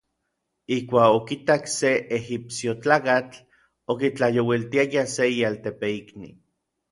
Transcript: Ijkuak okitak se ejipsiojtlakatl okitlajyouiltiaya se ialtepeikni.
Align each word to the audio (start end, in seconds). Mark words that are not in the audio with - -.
Ijkuak 0.75 1.17
okitak 1.17 1.63
se 1.73 1.91
ejipsiojtlakatl 2.17 3.37
okitlajyouiltiaya 3.91 5.03
se 5.15 5.31
ialtepeikni. 5.37 6.35